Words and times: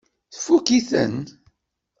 Tfukk-iten? 0.33 1.17